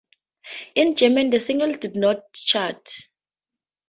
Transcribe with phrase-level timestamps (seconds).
[0.73, 2.91] In Germany, the single did not chart.